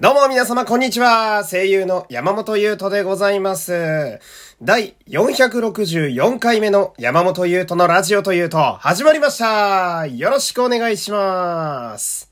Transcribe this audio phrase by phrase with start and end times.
[0.00, 1.44] どうも皆様こんにちは。
[1.44, 4.20] 声優の山本優斗でございます。
[4.62, 10.06] 第464回目の山本優斗のラジオというと始まりました。
[10.06, 12.27] よろしくお願いします。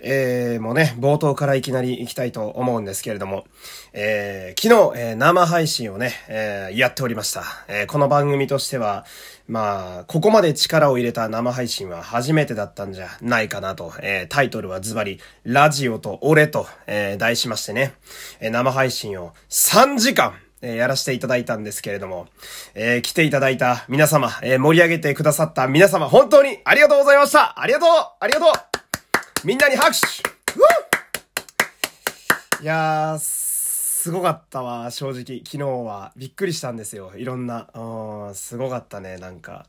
[0.00, 3.44] えー、もうね、冒頭からいきなり行きたいと思うんですけれども、
[3.92, 7.44] えー、昨日、えー生配信をね、えーやっておりました。
[7.68, 9.06] えーこの番組としては、
[9.46, 17.94] まあ、ここまで力を入れた生配信は初めてだったんじゃないかなと、えータイトルはズバリ、ラジオと俺と、えー題しましてね、
[18.40, 22.26] えー生配信を3時間、えやらせていただいたんですけれども、
[22.74, 27.58] えー来ていただいた皆様、えー盛り上げてくださった皆様、本当にありがとうございました。
[27.60, 27.88] ありがとう
[28.20, 28.83] ありがとう。
[29.44, 30.06] みんなに拍手
[32.62, 35.42] いやー、すごかったわ、正直。
[35.44, 36.12] 昨日は。
[36.16, 37.12] びっくりしたんですよ。
[37.14, 37.68] いろんな。
[37.74, 39.66] うん、すごかったね、なんか。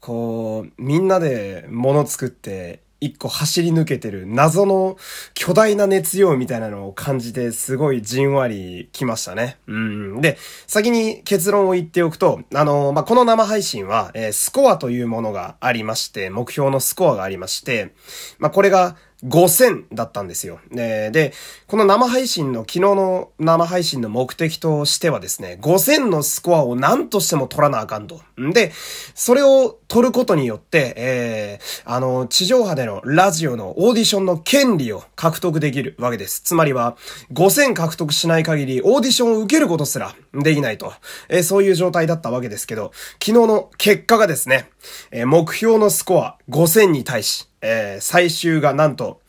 [0.00, 4.96] こう、みんなで物作って、一個走り抜けてる謎の
[5.34, 9.58] 巨大な熱量みたいなのを感じてすごいじんわり来ましたね。
[9.66, 10.20] うん。
[10.20, 17.94] で、先に結論を言っておくと、あの、まあ、この生配信は、えースコアというものがありまして、目標のスコアがありまして、
[18.38, 20.60] まあ、これが5000だったんですよ。
[20.70, 21.32] で、で、
[21.66, 28.20] この生配信の、昨日の生配信の目的としてはですね、5000のスコアを何としても取らなあかんと。
[28.40, 28.72] んで、
[29.14, 36.42] それを取ることによって、えー、あの、地上波でのラジオのオーディションの権利を獲得できるわけです。
[36.42, 36.96] つまりは、
[37.32, 40.92] 5000獲得しない限り、オーディションを受けることすらできないと。
[41.28, 42.90] えーそういう状態だったわけですけど、
[43.22, 44.70] 昨日の結果がですね、
[45.10, 49.22] えー目標のスコア5000に対し、えー最終がなんと、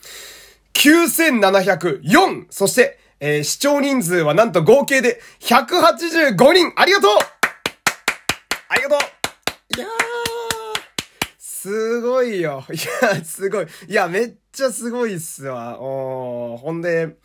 [0.74, 2.48] 9704!
[2.50, 7.12] そして、えー視聴人数はなんと合計で185人ありがとう
[8.68, 9.90] ありがとういやー、
[11.40, 12.64] すごいよ。
[12.70, 13.68] いや、すごい。
[13.88, 15.80] いや、めっちゃすごいっすわ。
[15.82, 17.16] おーほんで、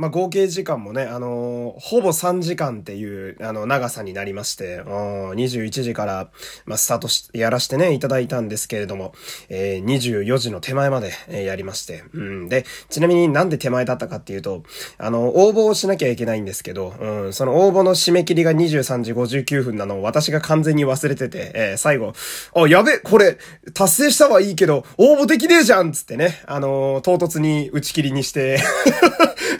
[0.00, 6.30] まあ、合計時間もね、あのーほぼ3時間っていう、あの、長さになりまして、21時から、
[6.64, 9.12] まあ、スタートし、やらしてね、いただいたんですけれども、
[9.50, 12.48] えー24時の手前まで、えーやりまして、うん。
[12.48, 14.62] で、ちなみになんで手前だったかっていうと、
[14.96, 22.14] あの、応募をしなきゃいけないんですけど、うん、その応募の締め切りが23時59分なのを私が完全に忘れてて、えー最後、
[22.54, 23.36] あ、やべ、これ、
[23.74, 28.58] 達成したはいいけど、応募できねえじゃんつってね、あのー唐突に打ち切りにして、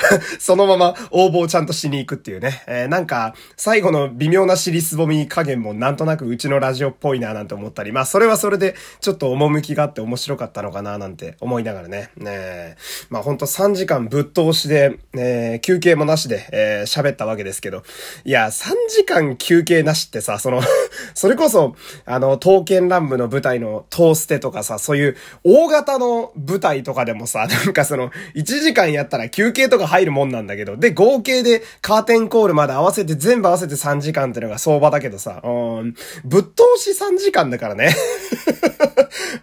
[0.38, 2.62] そのまま応募をちゃんとしに行くっていうね。
[2.66, 12.10] えーなんか、最後の微妙な尻すぼみ加減もなんとなくうちのラジオっぽいななんて思ったり、まあそれはそれでちょっと趣があって面白かったのかななんて思いながらね。
[12.16, 12.76] ねえ
[13.10, 17.82] まあほんと3時間ぶっ通しで、えー休憩もなしで、えー喋ったわけですけど、
[18.24, 20.60] いや、3時間休憩なしってさ、その、
[21.14, 21.74] それこそ、
[22.04, 35.48] あの、刀剣乱舞の舞台のトーステとかさ、そういう大型の舞台とかでもさ、なんかその、1時間やったら休憩とか入るもんなんだけど、で、合計でカーテンコールまで合わせて全部合わせて3時間ってのが相場だけどさ、う
[35.84, 37.94] ん、ぶっ通し3時間だからね。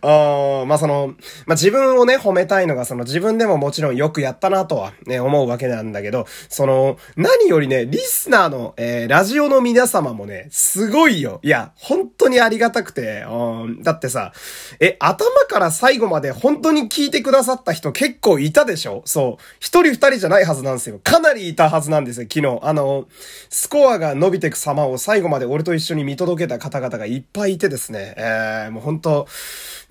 [0.02, 0.08] あ
[0.64, 1.14] ーまあその、
[1.46, 11.40] まあ自分をね、褒めたいのが、その自分でももちろんよくやったなとはね、思うわけなんだけど、その、何よりね、リスナーの、えーラジオの皆様もね、すごいよ。
[11.44, 13.82] いや、本当にありがたくて、うん。
[13.84, 14.32] だってさ、
[14.80, 19.02] え、頭から最後まで本当に聞いてくださった人結構いたでしょ？
[19.06, 19.44] そう。
[19.60, 21.00] 一人二人じゃないないはずなんですよ。
[21.04, 22.60] かなりいたはずなんですよ、昨日。
[22.62, 23.08] あの、
[23.50, 29.28] スコアが伸びてく様を最後まで俺と一緒に見届けた方々がいっぱいいてですね、えー、もう本当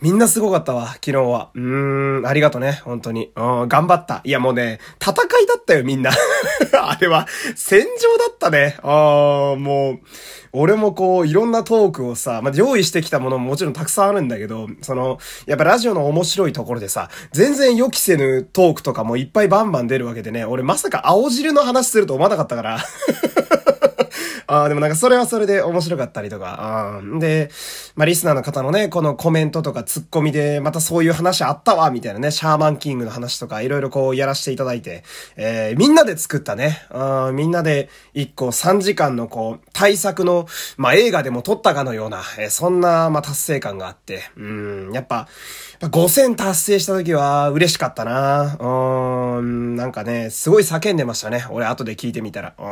[0.02, 1.50] みんなすごかったわ、昨日は。
[1.54, 3.32] うーん、ありがとね、本当に。
[3.34, 4.20] うん、頑張った。
[4.24, 6.10] いやもうね、戦いだったよ、みんな。
[6.78, 8.76] あれは、戦場だったね。
[8.82, 9.98] あー、もう、
[10.52, 22.78] 俺もこう、いろんなトークをさ、まあ、用意してきたものももちろんたくさんあるんだけど、その、やっぱラジオの面白いところでさ、全然予期せぬトークとかもいっぱいバンバン出るわけでね、俺まさか青汁の話すると思わなかったから。
[24.48, 26.96] ああ、でもなんかそれはそれで面白かったりとか。
[26.98, 27.50] あーで、
[27.96, 35.04] まあリスナーの方のね、このコメントとかツッコミで、またそういう話あったわ、みたいなね、シャーマンキングの話とか、いろいろこうやらせていただいて、
[35.36, 45.28] えーみんなで作ったね、あみんなで一個3時間のこう、対策の、まあ映画でも撮ったかのような、えーそんな、まあ達成感があって、うん、やっぱ
[45.80, 48.56] 5000達成した時は嬉しかったな。
[48.58, 51.44] うーん、なんかね、すごい叫んでましたね。
[51.50, 52.54] 俺後で聞いてみたら。
[52.58, 52.62] う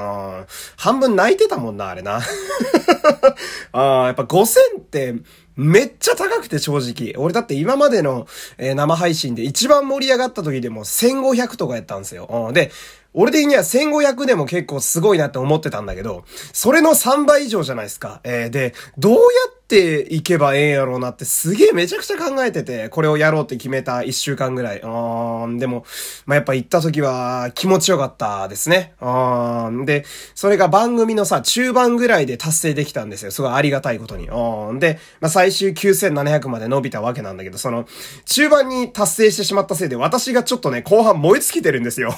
[0.42, 0.46] ん、
[0.76, 2.20] 半分泣いてたもんな、あれな。
[3.72, 5.14] あやっぱ5000って、
[5.56, 7.14] めっちゃ高くて正直。
[7.22, 8.26] 俺だって今までの、
[8.58, 12.46] えー、生配信で一番盛り上がった時でも1500とかやったんですよ。
[12.48, 12.72] うん、で、
[13.14, 18.20] 俺的には1500でも結構すごいなって思ってたんだけど、それの3倍以上じゃないですか。
[18.25, 19.19] えー、で、どうや
[19.49, 24.81] っていけばええんやろうなってすげえめちゃくちゃ考えてて、これをやろうって決めた1週間ぐらい。
[24.81, 25.84] うーん、でも、
[26.26, 28.94] まあ、やっぱ行った時は気持ちよかったですね。
[29.00, 33.31] うーん、で、それが番組のさ、中盤ぐらいで達成できたんですよ。
[33.31, 34.26] すごいありがたいことに。
[34.28, 37.87] うーん、で、まあ、最終9700まで伸びたわけなんだけど、その、
[38.26, 42.12] 中盤に達成してしまったせいで、私がちょっとね、後半燃え尽きてるんですよ。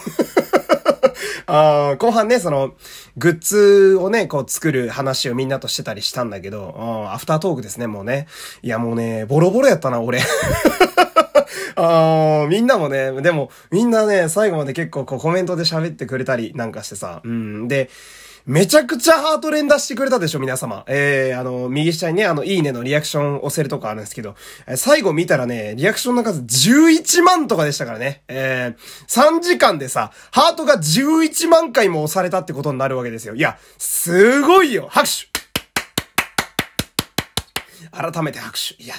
[1.46, 2.74] あ後半ね、その、
[3.16, 6.74] グッズをね、こう作る話をみんなとしてたりしたんだけど、
[7.08, 8.26] アフタートークですね、もうね。
[8.62, 10.20] いや、もうね、ボロボロやったな、俺。
[11.78, 17.68] あみんなもね、でも、みんなね、最後まで結構こうコメントで喋ってくれたりなんかしてさ、うん。
[17.68, 17.90] で、
[18.46, 20.84] めちゃくちゃハート連打してくれたでしょ、皆様。
[20.86, 24.36] えー、あの、右下にね、あの、いいねのリアクション押せるとこあるんですけど、
[24.76, 28.22] 最後見たらね、リアクションの数11万とかでしたからね。
[28.28, 33.34] えー、3時間でさ、ハートが11万回も押されたってことになるわけですよ。
[33.34, 35.26] いや、すごいよ拍手
[37.90, 38.80] 改めて拍手。
[38.80, 38.94] いや、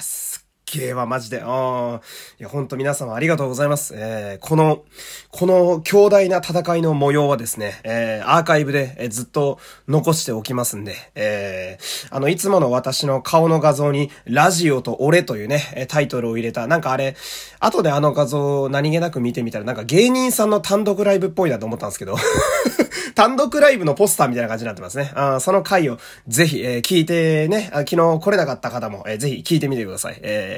[0.72, 1.42] げえわ、マジで。
[1.44, 2.00] あ
[2.38, 3.94] いや、ほんと皆様ありがとうございます。
[3.96, 4.84] えー、この、
[5.30, 17.16] この強大な戦いの模様はですね、えー、アーカイブで、えー、ずっと残しておきますんで、えー、あの、いつもの私の顔の画像に、ラジオと俺というね、タイトルを入れた、なんかあれ、
[17.60, 22.16] 後であの画像を何気なく見てみたら、なんか芸人さんの単独ライブっぽいなと思ったんですけど、
[23.14, 25.10] 単独ライブのポスターみたいな感じになってますね。
[25.14, 25.98] あその回を
[26.28, 30.18] ぜひ、えー、聞いてね、昨日来れなかった方も、えー、ぜひ聞いてみてください。
[30.22, 30.57] え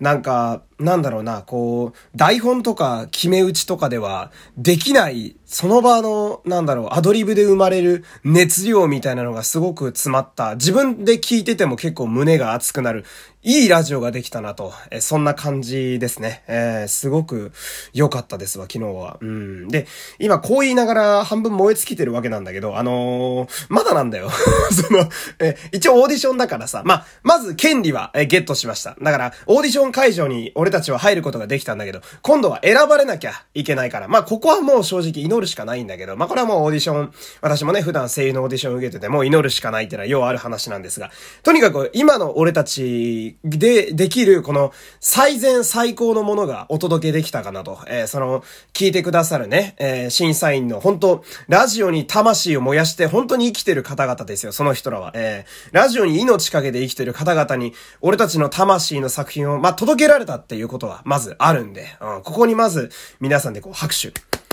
[0.00, 13.04] なんか、なんだろうな、こう、台本とか決め打ちとかではできない、その場の、なんだろう、アドリブで生まれる熱量みたいなのがすごく詰まった、自分で聞いてても結構胸が熱くなる、
[13.44, 16.42] いいラジオができたなと、えそんな感じですね。
[16.48, 17.52] えー、すごく
[17.92, 19.18] 良かったですわ、昨日は。
[19.20, 19.68] うん。
[19.68, 19.86] で、
[20.18, 24.30] 今こう言いながら半分燃え尽きてるわけなんだけど、あのー、まだなんだよ。
[24.72, 25.10] その、
[25.40, 28.96] え、一応オーディションだからさ、ま、まず権利は、え、ゲットしました。
[29.02, 37.12] だから、オーディション会場に俺たちは入ることができたんだけど、今度は選ばれなきゃいけないから、まあ、ここはもう正直祈るしかないんだけど、まあ、これはもうオーディション、
[37.42, 41.10] 私もね、普段声優のオーディションを受けててもう祈るしかないってのはようある話なんですが、
[41.42, 55.12] とにかく今の俺たちでできるこの最善最高のものがお届けできたかなと、えー、その、聞いてくださるね、えー、審査員の本当ラジオに魂を燃やして本当に生きてる方々ですよ、その人らは。
[55.14, 64.12] えー、ラジオに命かけて生きてる方々に、俺たちの魂の作品を、まあ、届けられたってていうことは、まずあるんで、うん、ここにまず、皆さんでこう、拍手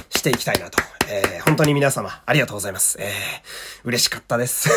[0.09, 0.79] していきたいなと。
[1.13, 2.97] えー、本当に皆様、ありがとうございます。
[2.97, 3.07] えー、
[3.83, 4.69] 嬉しかったです。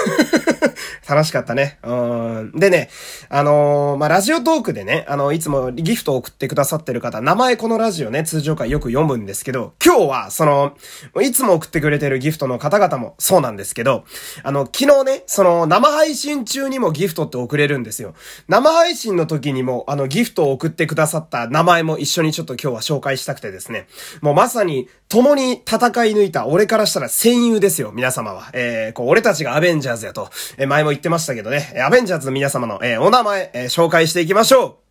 [1.08, 1.78] 楽しかったね。
[1.84, 2.52] うん。
[2.56, 2.90] でね、
[3.28, 10.76] あのー、まあ、ラジオトークでね、あの、いつもギフトを送ってくださってる方、名前このラジオね、通常回よく読むんですけど、今日は、その、
[11.22, 14.04] いつも送ってくれてるギフトの方々もそうなんですけど、
[14.42, 18.14] あの、昨日ね、その、生配信中にもギフトって送れるんですよ。
[18.48, 23.86] 生配信の時にも、あの、ギフトを送ってくださった名前も一緒にちょっと今日は紹介したくてですね、
[24.20, 25.76] もうまさに、共に戦
[26.06, 28.50] い抜いた俺からしたら戦友ですよ、皆様は。
[28.52, 34.83] えー、こう、俺たちがアベンジャーズやと、えー、前も言ってましたけどね、アベンジャーズの皆様の、えー、お名前、えー、紹介していきましょう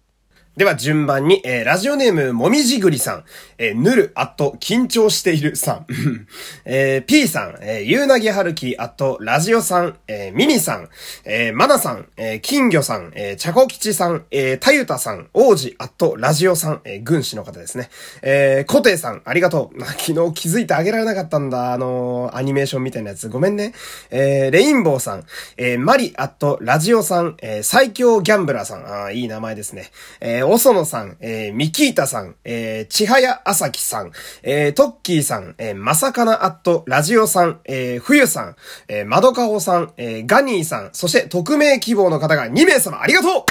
[0.55, 3.23] では順番に、えー、ラジオネーム、もみじぐりさん、
[3.57, 5.87] えー、ぬる、あっと、緊張しているさん、
[6.63, 10.89] えー、P さん、えー、ゆうなぎはるき、あっと、ラジオさん、えー、ミミさん、
[11.25, 17.89] えー、まなさん、えー、金魚さん、えー、ちゃこきちさん、えー、たゆたさん、王子、あっと、ラジオさん、えー、軍師の方ですね。
[18.21, 19.81] えー、コテイさん、ありがとう。
[19.97, 23.27] 昨日気づいてあげられなかったんだ、あのー、アニメーションみたいなやつ。
[23.27, 23.73] ごめんね。
[24.11, 25.23] えー、レインボーさん、
[25.57, 29.89] えー、マリ、あっと、ラジオさん、えー、最強ギャンブラーさん、あいい名前ですね。
[30.21, 34.11] えーー、おそのさん、えー、ミキータさん、えー、ちはやあさきさん、
[34.43, 38.55] えー、トッキーさん、えー、まさかなあっと、ラジオさん、えー、ふゆさん、
[38.87, 43.43] えー、まどかほさん、えー、ガニーさん、そして匿名希望の方が2名様、ありがとう。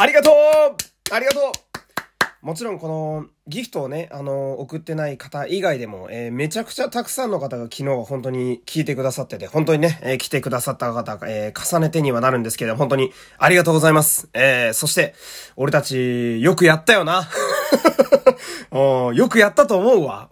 [0.00, 0.34] ありがとう。
[1.14, 1.67] ありがとう。
[2.40, 14.28] もちろんこのギフトをね、あの、送ってない方以外でも、えー、めちゃくちゃたくさんの方が昨日は本当に聞いてくださってて、本当にね、えー、来てくださった方、えー、重ねてにはなるんですけど、本当にありがとうございます。
[14.34, 15.14] えー、そして、
[15.56, 17.28] 俺たち、よくやったよな。
[19.14, 20.28] よくやったと思うわ。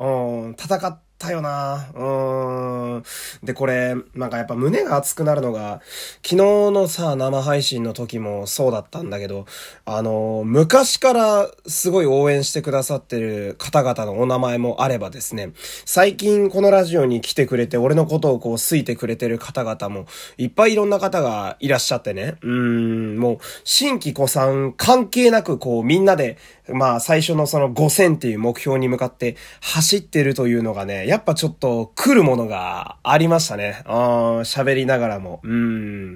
[0.56, 1.88] 戦っったよな。
[1.94, 3.02] うーん。
[3.42, 5.80] で、これ、なんかやっぱ胸が熱くなるのが、
[6.22, 9.46] 昨日のさ、生配信の時もそうだったんだけど、
[9.84, 15.52] あの、昔からすごい応援してくださってる方々のお名前もあればですね、
[15.84, 20.06] 最近このラジオに来てくれて、俺のことをこう、好いてくれてる方々も、
[20.36, 26.36] いっぱいいろんな方がいらっしゃってね、うーん、もう、新規子さん関係なくこう、みんなで、
[26.68, 33.82] まあ、最初のその5000っていう目標に向かって走ってるというのがね、やっぱちょっと来るものがありましたね。
[33.86, 35.40] 喋りながらも。
[35.44, 36.14] うん。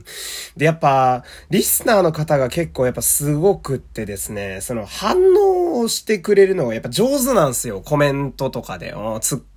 [0.56, 7.80] で、やっぱ、リスナーの方が結構やっぱすごくってですね、その反応をしてくれるのがやっぱ上手なんですよ。
[7.80, 8.94] コメントとかで。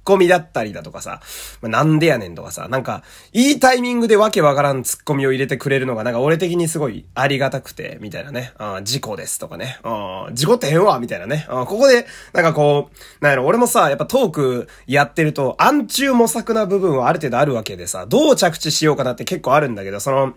[0.03, 1.21] コミだったりだとかさ、
[1.61, 8.53] まあ、なんでやねんとかさ、なんか、いいタイミングでわけわからんツッコミを入れてくれるのが、なんか俺的にすごいありがたくて、みたいなね。
[8.57, 9.79] あ事故ですとかね。
[9.83, 11.45] あ事故ってへんわ、みたいなね。
[11.49, 20.33] あここで、なんかこう、なんやろ、俺もさ、やっぱトークやってると、暗中模索な部分はある程度あるわけでさ、どう着地しようかなって結構あるんだけど、その、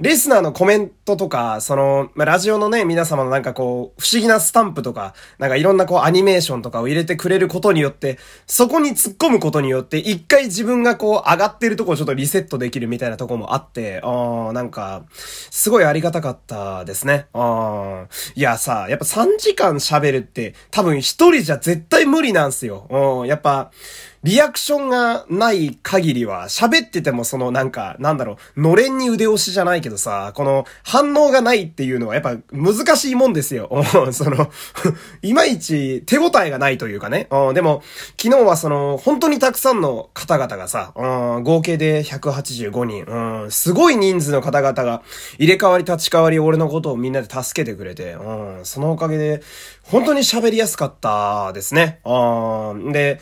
[0.00, 17.26] リスナーのコメントとか、その、まあ、ラジオのね、皆様のなんかこう、不思議なスタンプとか、なんかいろんなこう、アニメーションとかを入れてくれることによって、そこに突っ込むことによって、一回自分がこう、上がってるとこをちょっとリセットできるみたいなとこもあって、ああ、なんか、すごいありがたかったですね。
[17.34, 22.86] ああ、いやさ、やっぱ3時間喋るって、多分一人じゃ絶対無理なんすよ。
[22.90, 23.70] うん、やっぱ、
[24.22, 33.70] リアクションがない限りは、喋っててもそのなんか、なんだろう、のれんに腕押しじゃないけどさ、この反応がないっていうのはやっぱ難しいもんですよ。
[34.12, 34.50] その
[35.22, 37.28] いまいち手応えがないというかね。
[37.54, 37.82] でも、
[38.20, 45.02] 昨日はその、本当にたくさんの方々がさ、合計で185人、すごい人数の方々が
[45.38, 48.16] 入れ替わり立ち替わり俺のことをみんなで助けてくれて、
[48.64, 49.42] そのおかげで、
[49.82, 52.00] 本当に喋りやすかったですね。
[52.92, 53.18] で、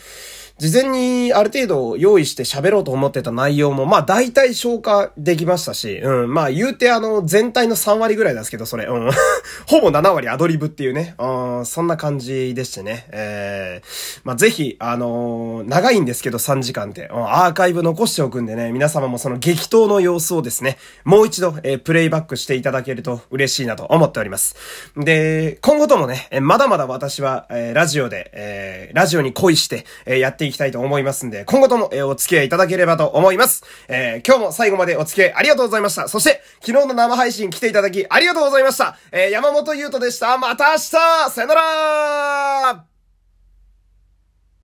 [0.59, 9.11] 事前にある程度用意して喋ろうと思ってた内容も、まあ大体消化できましたし、うん、まあ言うてあの、全体の3割ぐらいですけど、それ、うん。
[9.67, 24.57] ほぼ7割アドリブっていうね、うん、そんな感じでしてね、えー、まあぜひ、あのー、長いんですけど3時間って、うん、アーカイブ残しておくんでね、皆様もその激闘の様子をですね、もう一度、えー、プレイバックしていただけると嬉しいなと思っております。
[24.97, 33.65] で、今後ともね、まだまだ私は、えー、ラジオで、えー、ラジオに恋して、えー、やっていきたいと思いますんで、今後とも、えお付き合いいただければと思います。
[33.89, 36.09] えー、今日も最後までお付き合いありがとうございました。
[36.09, 38.97] そして、昨日の生配信来ていただきありがとうございました。
[39.13, 40.37] えー、山本優斗でした。
[40.39, 42.98] また明日さよなら